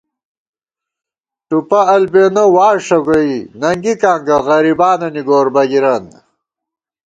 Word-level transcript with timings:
ٹُوپہ 1.47 1.81
البېنہ 1.93 2.43
واݭہ 2.55 2.97
گوئی 3.05 3.35
ننگِکاں 3.59 4.17
گہ 4.27 4.37
غریبانَنی 4.45 5.21
گور 5.27 5.47
بَگِرَن 5.53 6.05